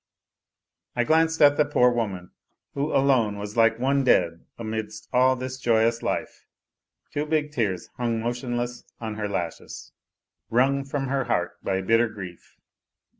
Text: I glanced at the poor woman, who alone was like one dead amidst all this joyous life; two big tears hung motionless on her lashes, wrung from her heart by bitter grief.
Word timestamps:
I 0.95 1.03
glanced 1.03 1.43
at 1.43 1.57
the 1.57 1.63
poor 1.63 1.91
woman, 1.91 2.31
who 2.73 2.91
alone 2.91 3.37
was 3.37 3.55
like 3.55 3.77
one 3.77 4.03
dead 4.03 4.47
amidst 4.57 5.07
all 5.13 5.35
this 5.35 5.59
joyous 5.59 6.01
life; 6.01 6.47
two 7.13 7.27
big 7.27 7.51
tears 7.51 7.87
hung 7.97 8.19
motionless 8.19 8.83
on 8.99 9.13
her 9.13 9.29
lashes, 9.29 9.91
wrung 10.49 10.85
from 10.85 11.05
her 11.09 11.25
heart 11.25 11.51
by 11.63 11.81
bitter 11.83 12.09
grief. 12.09 12.57